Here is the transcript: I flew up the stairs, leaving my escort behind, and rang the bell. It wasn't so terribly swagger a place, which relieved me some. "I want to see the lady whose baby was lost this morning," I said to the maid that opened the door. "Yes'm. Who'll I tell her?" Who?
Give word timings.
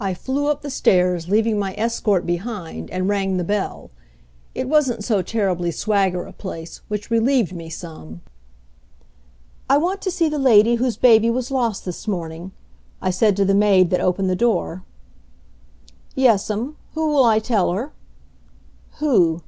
I 0.00 0.12
flew 0.12 0.48
up 0.48 0.62
the 0.62 0.70
stairs, 0.70 1.28
leaving 1.28 1.56
my 1.56 1.72
escort 1.78 2.26
behind, 2.26 2.90
and 2.90 3.08
rang 3.08 3.36
the 3.36 3.44
bell. 3.44 3.90
It 4.56 4.68
wasn't 4.68 5.04
so 5.04 5.22
terribly 5.22 5.70
swagger 5.70 6.24
a 6.24 6.32
place, 6.32 6.80
which 6.88 7.12
relieved 7.12 7.52
me 7.54 7.70
some. 7.70 8.22
"I 9.70 9.76
want 9.78 10.02
to 10.02 10.10
see 10.10 10.28
the 10.28 10.40
lady 10.40 10.74
whose 10.82 10.96
baby 10.96 11.30
was 11.30 11.52
lost 11.52 11.84
this 11.84 12.08
morning," 12.08 12.50
I 13.00 13.10
said 13.10 13.36
to 13.36 13.44
the 13.44 13.54
maid 13.54 13.90
that 13.90 14.00
opened 14.00 14.28
the 14.30 14.34
door. 14.34 14.82
"Yes'm. 16.16 16.74
Who'll 16.94 17.22
I 17.22 17.38
tell 17.38 17.70
her?" 17.72 17.92
Who? 18.98 19.42